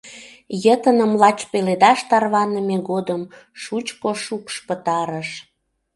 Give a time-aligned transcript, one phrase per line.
[0.63, 3.21] Йытыным лач пеледаш тарваныме годым
[3.61, 5.29] шучко шукш пытарыш.